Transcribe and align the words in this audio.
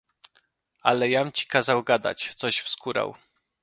"Ale 0.81 1.09
jam 1.09 1.31
ci 1.31 1.47
kazał 1.47 1.83
gadać, 1.83 2.33
coś 2.35 2.59
wskórał." 2.59 3.15